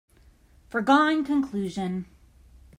Foregone 0.69 1.23
conclusion 1.23 2.07